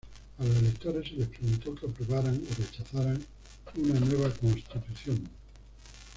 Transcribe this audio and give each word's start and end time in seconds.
A 0.39 0.43
los 0.43 0.57
electores 0.57 1.09
se 1.09 1.13
les 1.15 1.27
preguntó 1.27 1.75
que 1.75 1.85
aprobaran 1.85 2.33
o 2.35 2.55
rechazaran 2.55 3.23
una 3.77 3.99
nueva 3.99 4.31
constitución. 4.33 5.29